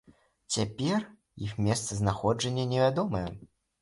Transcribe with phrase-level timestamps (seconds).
[0.53, 1.03] Цяпер
[1.47, 3.27] іх месцазнаходжанне невядомае.